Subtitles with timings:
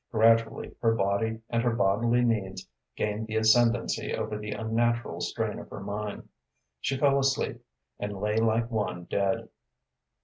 [0.11, 5.69] Gradually her body and her bodily needs gained the ascendancy over the unnatural strain of
[5.69, 6.27] her mind.
[6.79, 7.63] She fell asleep,
[7.99, 9.49] and lay like one dead.